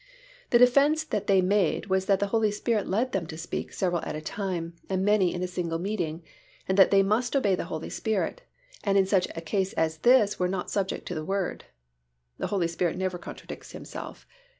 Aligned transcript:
The 0.49 0.57
defense 0.57 1.03
that 1.03 1.27
they 1.27 1.43
made 1.43 1.85
was 1.85 2.07
that 2.07 2.19
the 2.19 2.25
Holy 2.33 2.49
Spirit 2.49 2.87
led 2.87 3.11
them 3.11 3.27
to 3.27 3.37
speak 3.37 3.71
several 3.71 4.01
at 4.01 4.15
a 4.15 4.19
time 4.19 4.73
and 4.89 5.05
many 5.05 5.31
in 5.31 5.43
a 5.43 5.47
single 5.47 5.77
meeting 5.77 6.23
and 6.67 6.75
that 6.75 6.89
they 6.89 7.03
must 7.03 7.35
obey 7.35 7.53
the 7.53 7.65
Holy 7.65 7.91
Spirit, 7.91 8.41
and 8.83 8.97
in 8.97 9.05
such 9.05 9.27
a 9.35 9.41
case 9.41 9.73
as 9.73 9.99
this 9.99 10.39
were 10.39 10.47
not 10.47 10.71
subject 10.71 11.05
to 11.09 11.13
the 11.13 11.23
Word. 11.23 11.65
The 12.39 12.47
Holy 12.47 12.67
Spirit 12.67 12.97
never 12.97 13.19
contradicts 13.19 13.73
Himself. 13.73 14.25